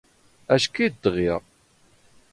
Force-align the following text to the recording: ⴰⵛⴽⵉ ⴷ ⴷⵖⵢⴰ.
ⴰⵛⴽⵉ 0.53 0.85
ⴷ 0.87 0.91
ⴷⵖⵢⴰ. 1.03 1.35